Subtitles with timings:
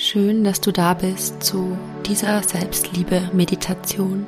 [0.00, 1.76] Schön, dass du da bist zu
[2.06, 4.26] dieser Selbstliebe-Meditation.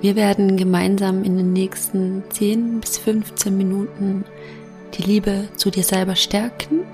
[0.00, 4.24] Wir werden gemeinsam in den nächsten 10 bis 15 Minuten
[4.96, 6.84] die Liebe zu dir selber stärken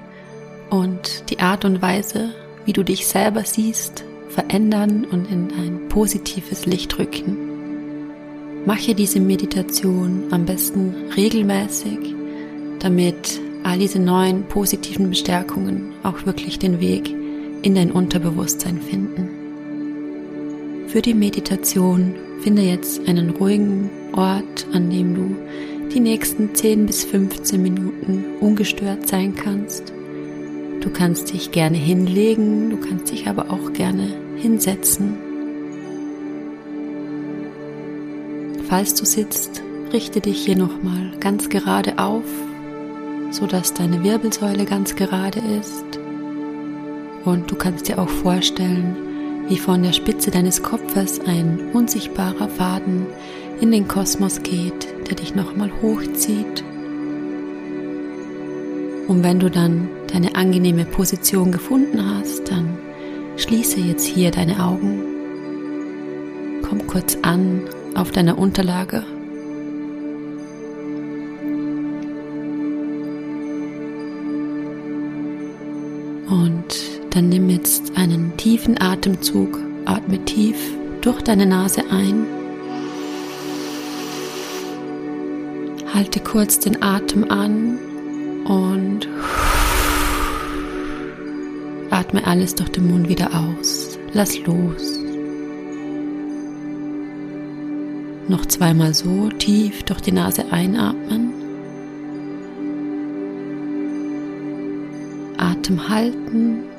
[0.70, 2.30] und die Art und Weise,
[2.64, 7.36] wie du dich selber siehst, verändern und in ein positives Licht rücken.
[8.64, 12.14] Mache diese Meditation am besten regelmäßig,
[12.78, 17.19] damit all diese neuen positiven Bestärkungen auch wirklich den Weg
[17.62, 19.28] in dein Unterbewusstsein finden.
[20.88, 25.36] Für die Meditation finde jetzt einen ruhigen Ort, an dem du
[25.94, 29.92] die nächsten 10 bis 15 Minuten ungestört sein kannst.
[30.80, 35.16] Du kannst dich gerne hinlegen, du kannst dich aber auch gerne hinsetzen.
[38.68, 42.24] Falls du sitzt, richte dich hier nochmal ganz gerade auf,
[43.30, 45.99] sodass deine Wirbelsäule ganz gerade ist
[47.24, 48.96] und du kannst dir auch vorstellen,
[49.48, 53.06] wie von der Spitze deines Kopfes ein unsichtbarer Faden
[53.60, 56.64] in den Kosmos geht, der dich nochmal hochzieht.
[59.08, 62.78] Und wenn du dann deine angenehme Position gefunden hast, dann
[63.36, 65.02] schließe jetzt hier deine Augen.
[66.62, 67.62] Komm kurz an
[67.96, 69.02] auf deiner Unterlage.
[76.28, 80.56] Und dann nimm jetzt einen tiefen Atemzug, atme tief
[81.00, 82.26] durch deine Nase ein.
[85.92, 87.78] Halte kurz den Atem an
[88.44, 89.08] und
[91.90, 93.98] atme alles durch den Mund wieder aus.
[94.12, 94.98] Lass los.
[98.28, 101.32] Noch zweimal so tief durch die Nase einatmen.
[105.36, 106.69] Atem halten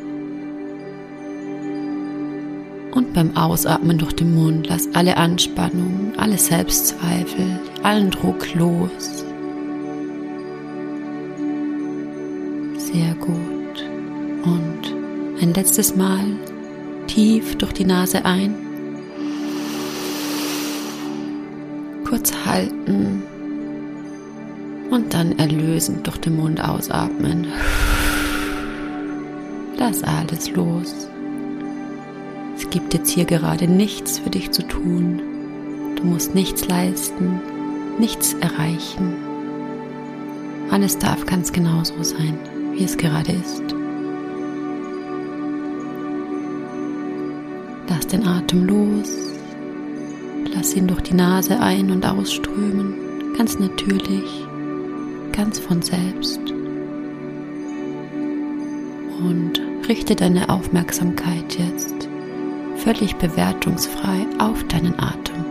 [2.92, 9.26] und beim Ausatmen durch den Mund lass alle Anspannung, alle Selbstzweifel, allen Druck los.
[12.78, 13.86] Sehr gut.
[14.44, 16.26] Und ein letztes Mal
[17.08, 18.56] tief durch die Nase ein.
[22.06, 23.24] Kurz halten
[24.90, 27.48] und dann erlösend durch den Mund ausatmen.
[29.78, 31.11] Lass alles los.
[32.62, 35.20] Es gibt jetzt hier gerade nichts für dich zu tun.
[35.96, 37.42] Du musst nichts leisten,
[37.98, 39.16] nichts erreichen.
[40.70, 42.38] Alles darf ganz genauso sein,
[42.74, 43.64] wie es gerade ist.
[47.90, 49.34] Lass den Atem los.
[50.54, 52.94] Lass ihn durch die Nase ein- und ausströmen.
[53.36, 54.46] Ganz natürlich,
[55.32, 56.40] ganz von selbst.
[59.20, 62.11] Und richte deine Aufmerksamkeit jetzt
[62.84, 65.46] völlig bewertungsfrei auf deinen Atem.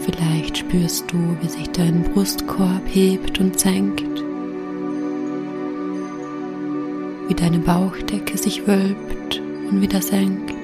[0.00, 4.02] Vielleicht spürst du, wie sich dein Brustkorb hebt und senkt,
[7.28, 10.54] wie deine Bauchdecke sich wölbt und wieder senkt.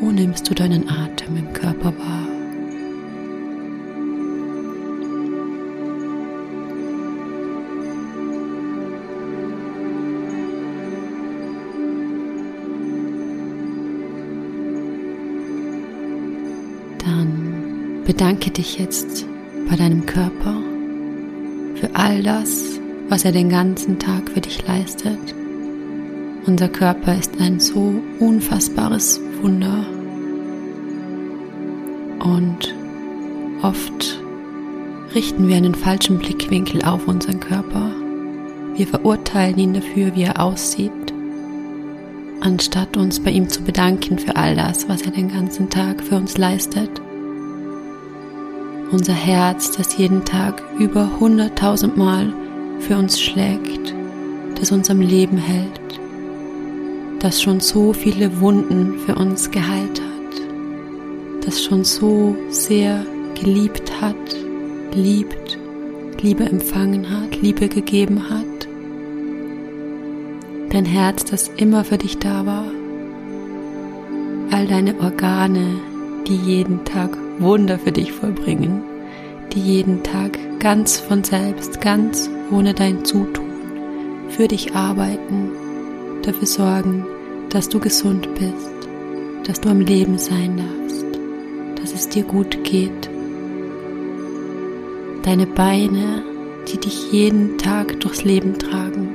[0.00, 2.27] Wo nimmst du deinen Atem im Körper wahr?
[18.08, 19.26] Bedanke dich jetzt
[19.68, 20.56] bei deinem Körper
[21.74, 22.80] für all das,
[23.10, 25.18] was er den ganzen Tag für dich leistet.
[26.46, 29.84] Unser Körper ist ein so unfassbares Wunder
[32.24, 32.74] und
[33.60, 34.18] oft
[35.14, 37.90] richten wir einen falschen Blickwinkel auf unseren Körper.
[38.74, 41.12] Wir verurteilen ihn dafür, wie er aussieht,
[42.40, 46.16] anstatt uns bei ihm zu bedanken für all das, was er den ganzen Tag für
[46.16, 47.02] uns leistet
[48.90, 52.32] unser Herz, das jeden Tag über hunderttausend Mal
[52.80, 53.94] für uns schlägt,
[54.58, 56.00] das uns am Leben hält,
[57.18, 63.04] das schon so viele Wunden für uns geheilt hat, das schon so sehr
[63.40, 64.16] geliebt hat,
[64.94, 65.58] liebt,
[66.20, 68.68] Liebe empfangen hat, Liebe gegeben hat.
[70.70, 72.64] Dein Herz, das immer für dich da war.
[74.50, 75.76] All deine Organe,
[76.26, 78.82] die jeden Tag Wunder für dich vollbringen,
[79.52, 83.46] die jeden Tag ganz von selbst, ganz ohne dein Zutun
[84.30, 85.50] für dich arbeiten,
[86.22, 87.06] dafür sorgen,
[87.50, 88.88] dass du gesund bist,
[89.46, 91.06] dass du am Leben sein darfst,
[91.80, 93.08] dass es dir gut geht.
[95.28, 96.22] deine Beine,
[96.72, 99.08] die dich jeden Tag durchs Leben tragen.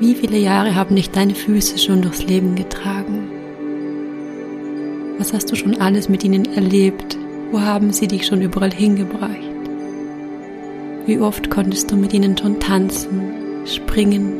[0.00, 3.30] Wie viele Jahre haben dich deine Füße schon durchs Leben getragen?
[5.22, 7.16] Was hast du schon alles mit ihnen erlebt?
[7.52, 9.38] Wo haben sie dich schon überall hingebracht?
[11.06, 13.30] Wie oft konntest du mit ihnen schon tanzen,
[13.64, 14.32] springen,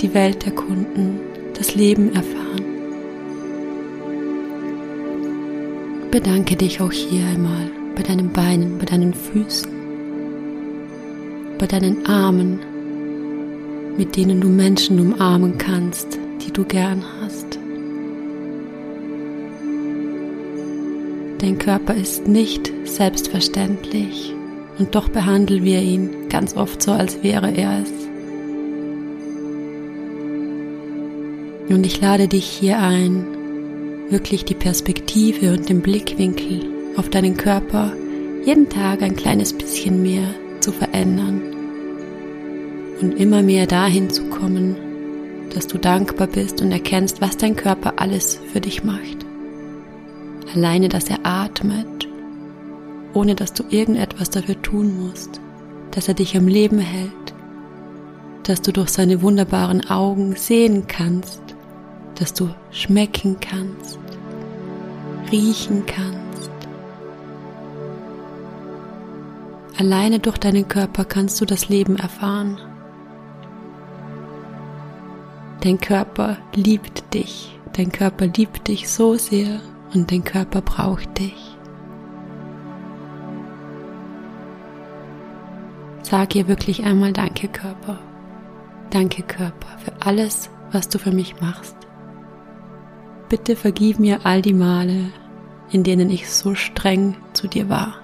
[0.00, 1.20] die Welt erkunden,
[1.58, 2.64] das Leben erfahren?
[6.10, 9.70] Bedanke dich auch hier einmal bei deinen Beinen, bei deinen Füßen,
[11.58, 12.60] bei deinen Armen,
[13.98, 17.37] mit denen du Menschen umarmen kannst, die du gern hast.
[21.38, 24.34] Dein Körper ist nicht selbstverständlich
[24.78, 27.92] und doch behandeln wir ihn ganz oft so, als wäre er es.
[31.68, 33.24] Und ich lade dich hier ein,
[34.08, 36.62] wirklich die Perspektive und den Blickwinkel
[36.96, 37.92] auf deinen Körper
[38.44, 41.40] jeden Tag ein kleines bisschen mehr zu verändern
[43.00, 44.74] und immer mehr dahin zu kommen,
[45.54, 49.27] dass du dankbar bist und erkennst, was dein Körper alles für dich macht.
[50.54, 52.08] Alleine, dass er atmet,
[53.12, 55.40] ohne dass du irgendetwas dafür tun musst,
[55.90, 57.34] dass er dich am Leben hält,
[58.44, 61.42] dass du durch seine wunderbaren Augen sehen kannst,
[62.14, 63.98] dass du schmecken kannst,
[65.30, 66.50] riechen kannst.
[69.78, 72.58] Alleine durch deinen Körper kannst du das Leben erfahren.
[75.60, 79.60] Dein Körper liebt dich, dein Körper liebt dich so sehr
[79.94, 81.56] und dein Körper braucht dich.
[86.02, 87.98] Sag ihr wirklich einmal Danke Körper,
[88.90, 91.76] danke Körper für alles, was du für mich machst.
[93.28, 95.10] Bitte vergib mir all die Male,
[95.70, 97.94] in denen ich so streng zu dir war.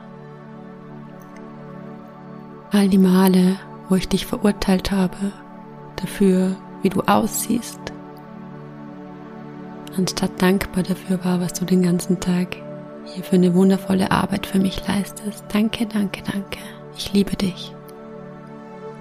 [2.72, 3.56] All die Male,
[3.88, 5.32] wo ich dich verurteilt habe
[5.96, 7.93] dafür, wie du aussiehst,
[9.96, 12.56] anstatt dankbar dafür war, was du den ganzen Tag
[13.04, 15.44] hier für eine wundervolle Arbeit für mich leistest.
[15.52, 16.58] Danke, danke, danke.
[16.96, 17.74] Ich liebe dich.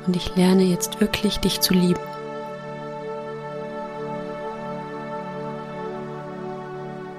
[0.06, 2.00] Und ich lerne jetzt wirklich dich zu lieben.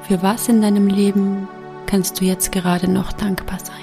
[0.03, 1.49] Für was in deinem Leben
[1.87, 3.75] kannst du jetzt gerade noch dankbar sein?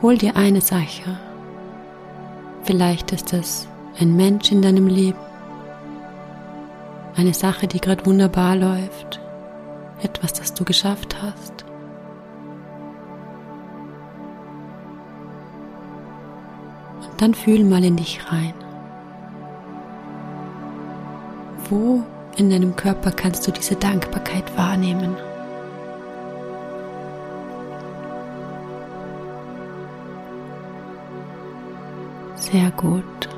[0.00, 1.18] Hol dir eine Sache.
[2.62, 5.18] Vielleicht ist es ein Mensch in deinem Leben,
[7.16, 9.20] eine Sache, die gerade wunderbar läuft,
[10.02, 11.64] etwas, das du geschafft hast.
[17.08, 18.54] Und dann fühl mal in dich rein.
[21.70, 22.02] Wo
[22.36, 25.16] in deinem Körper kannst du diese Dankbarkeit wahrnehmen?
[32.34, 33.33] Sehr gut.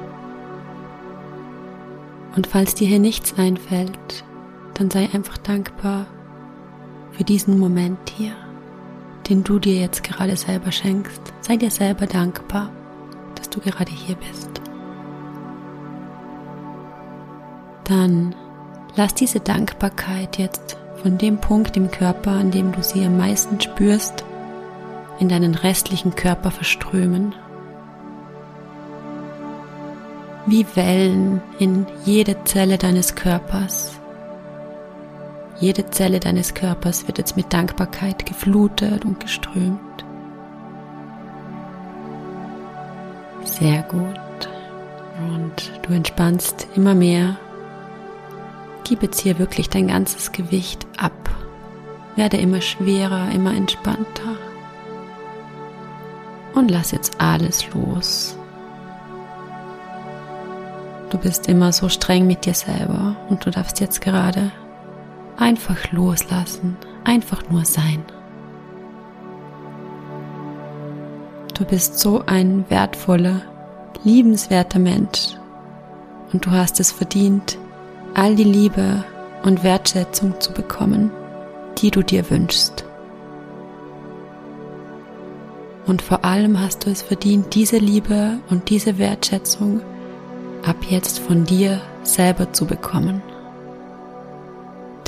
[2.37, 4.25] Und falls dir hier nichts einfällt,
[4.75, 6.07] dann sei einfach dankbar
[7.13, 8.33] für diesen Moment hier,
[9.29, 11.23] den du dir jetzt gerade selber schenkst.
[11.41, 12.71] Sei dir selber dankbar,
[13.35, 14.61] dass du gerade hier bist.
[17.89, 18.35] dann
[18.97, 23.61] lass diese Dankbarkeit jetzt von dem Punkt im Körper, an dem du sie am meisten
[23.61, 24.25] spürst,
[25.19, 27.35] in deinen restlichen Körper verströmen.
[30.47, 33.99] Wie Wellen in jede Zelle deines Körpers.
[35.59, 39.81] Jede Zelle deines Körpers wird jetzt mit Dankbarkeit geflutet und geströmt.
[43.45, 44.49] Sehr gut.
[45.33, 47.37] Und du entspannst immer mehr
[48.89, 51.13] Gib jetzt hier wirklich dein ganzes Gewicht ab.
[52.15, 54.37] Werde immer schwerer, immer entspannter.
[56.55, 58.39] Und lass jetzt alles los.
[61.17, 64.51] Du bist immer so streng mit dir selber und du darfst jetzt gerade
[65.39, 68.05] einfach loslassen, einfach nur sein.
[71.55, 73.41] Du bist so ein wertvoller,
[74.05, 75.39] liebenswerter Mensch
[76.35, 77.57] und du hast es verdient,
[78.13, 79.03] all die Liebe
[79.43, 81.11] und Wertschätzung zu bekommen,
[81.79, 82.85] die du dir wünschst.
[85.87, 89.81] Und vor allem hast du es verdient, diese Liebe und diese Wertschätzung
[90.67, 93.23] ab jetzt von dir selber zu bekommen.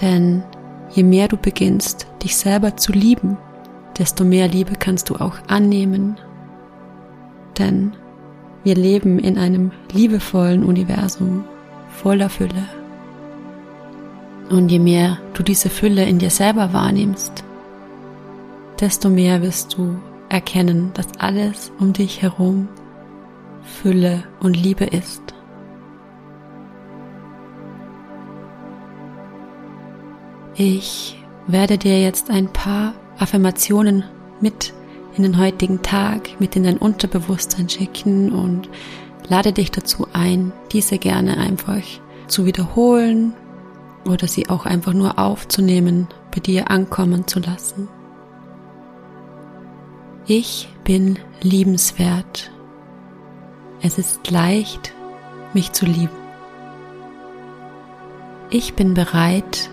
[0.01, 0.43] Denn
[0.91, 3.37] je mehr du beginnst, dich selber zu lieben,
[3.99, 6.17] desto mehr Liebe kannst du auch annehmen.
[7.59, 7.93] Denn
[8.63, 11.45] wir leben in einem liebevollen Universum
[11.91, 12.69] voller Fülle
[14.51, 17.45] Und je mehr du diese Fülle in dir selber wahrnimmst,
[18.81, 19.97] desto mehr wirst du
[20.29, 22.69] erkennen, dass alles um dich herum
[23.63, 25.28] Fülle und Liebe ist.
[30.61, 34.03] Ich werde dir jetzt ein paar Affirmationen
[34.41, 34.75] mit
[35.17, 38.69] in den heutigen Tag, mit in dein Unterbewusstsein schicken und
[39.29, 41.83] lade dich dazu ein, diese gerne einfach
[42.27, 43.35] zu wiederholen
[44.05, 47.89] oder sie auch einfach nur aufzunehmen, bei dir ankommen zu lassen.
[50.27, 52.51] Ich bin liebenswert.
[53.81, 54.93] Es ist leicht,
[55.55, 56.11] mich zu lieben.
[58.51, 59.71] Ich bin bereit,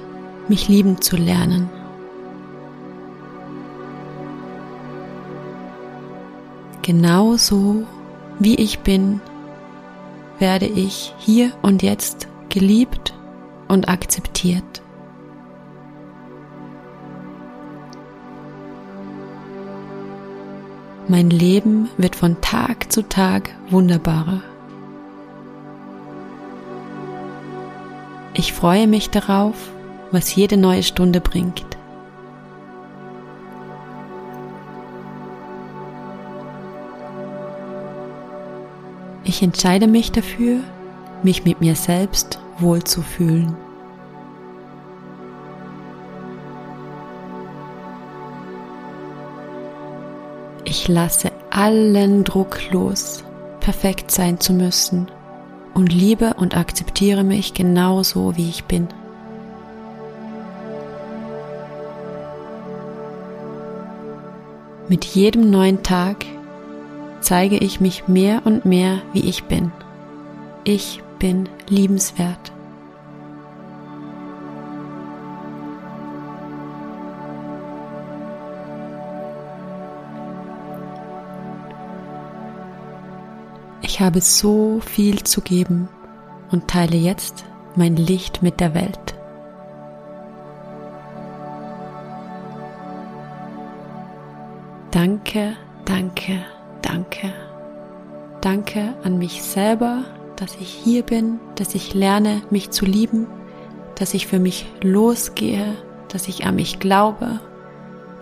[0.48, 1.70] mich lieben zu lernen.
[6.82, 7.84] Genauso
[8.40, 9.22] wie ich bin,
[10.38, 13.14] werde ich hier und jetzt geliebt
[13.68, 14.82] und akzeptiert.
[21.08, 24.42] Mein Leben wird von Tag zu Tag wunderbarer.
[28.34, 29.56] Ich freue mich darauf,
[30.16, 31.66] was jede neue Stunde bringt.
[39.26, 40.62] Ich entscheide mich dafür,
[41.22, 43.58] mich mit mir selbst wohlzufühlen.
[50.64, 53.26] Ich lasse allen Druck los,
[53.60, 55.08] perfekt sein zu müssen
[55.74, 58.88] und liebe und akzeptiere mich genauso, wie ich bin.
[64.88, 66.26] Mit jedem neuen Tag
[67.20, 69.72] zeige ich mich mehr und mehr, wie ich bin.
[70.64, 72.52] Ich bin liebenswert.
[83.82, 85.90] Ich habe so viel zu geben
[86.52, 89.15] und teile jetzt mein Licht mit der Welt.
[94.96, 96.46] Danke, danke,
[96.82, 97.34] danke.
[98.42, 100.06] Danke an mich selber,
[100.38, 103.28] dass ich hier bin, dass ich lerne, mich zu lieben,
[103.96, 105.76] dass ich für mich losgehe,
[106.08, 107.40] dass ich an mich glaube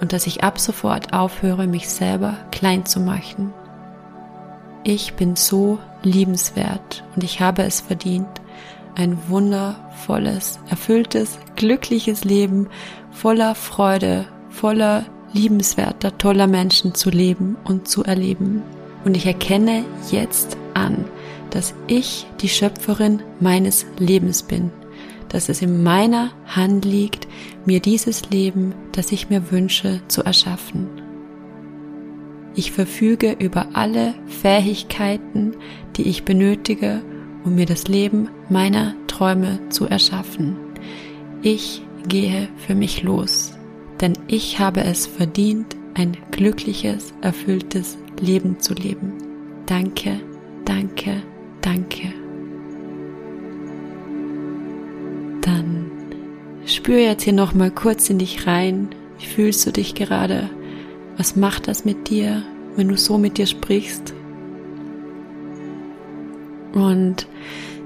[0.02, 3.54] und dass ich ab sofort aufhöre, mich selber klein zu machen
[4.84, 8.28] ich bin so liebenswert und ich habe es verdient,
[8.96, 12.68] ein wundervolles, erfülltes, glückliches Leben
[13.12, 18.62] voller Freude, voller liebenswerter, toller Menschen zu leben und zu erleben.
[19.04, 21.06] Und ich erkenne jetzt an,
[21.50, 24.72] dass ich die Schöpferin meines Lebens bin,
[25.30, 27.28] dass es in meiner Hand liegt,
[27.66, 30.88] mir dieses Leben, das ich mir wünsche, zu erschaffen.
[32.56, 35.56] Ich verfüge über alle Fähigkeiten,
[35.96, 37.02] die ich benötige,
[37.44, 40.56] um mir das Leben meiner Träume zu erschaffen.
[41.42, 43.54] Ich gehe für mich los,
[44.04, 49.14] denn ich habe es verdient, ein glückliches, erfülltes Leben zu leben.
[49.66, 50.20] Danke,
[50.66, 51.24] danke,
[51.62, 52.14] danke.
[55.40, 55.90] Dann
[56.66, 58.90] spür jetzt hier noch mal kurz in dich rein.
[59.20, 60.50] Wie fühlst du dich gerade?
[61.16, 62.44] Was macht das mit dir,
[62.76, 64.14] wenn du so mit dir sprichst?
[66.74, 67.26] Und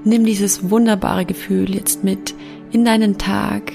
[0.02, 2.34] nimm dieses wunderbare Gefühl jetzt mit
[2.72, 3.72] in deinen Tag.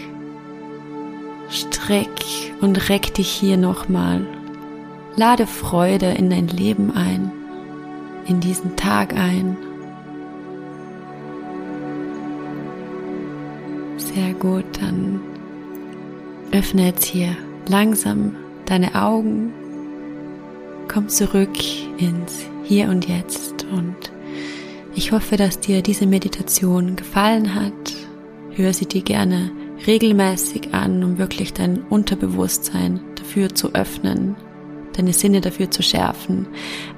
[1.54, 2.10] Streck
[2.62, 4.26] und reck dich hier nochmal.
[5.16, 7.32] Lade Freude in dein Leben ein,
[8.26, 9.56] in diesen Tag ein.
[13.98, 15.22] Sehr gut, dann
[16.52, 19.54] öffne jetzt hier langsam deine Augen,
[20.88, 21.58] komm zurück
[21.98, 23.96] ins Hier und Jetzt und
[24.96, 27.74] ich hoffe, dass dir diese Meditation gefallen hat.
[28.56, 29.52] Hör sie dir gerne
[29.86, 34.36] regelmäßig an, um wirklich dein Unterbewusstsein dafür zu öffnen,
[34.96, 36.48] deine Sinne dafür zu schärfen,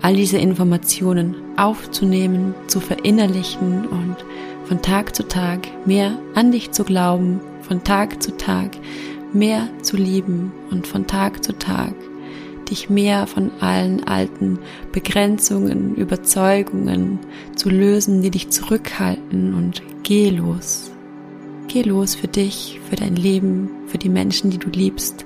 [0.02, 4.18] all diese Informationen aufzunehmen, zu verinnerlichen und
[4.66, 8.72] von Tag zu Tag mehr an dich zu glauben, von Tag zu Tag
[9.34, 11.94] mehr zu lieben und von Tag zu Tag
[12.70, 14.60] dich mehr von allen alten
[14.92, 17.20] Begrenzungen, Überzeugungen
[17.56, 20.95] zu lösen, die dich zurückhalten und geh los.
[21.68, 25.26] Geh los für dich, für dein Leben, für die Menschen, die du liebst.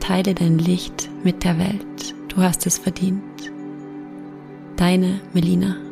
[0.00, 2.14] Teile dein Licht mit der Welt.
[2.28, 3.22] Du hast es verdient.
[4.76, 5.87] Deine Melina.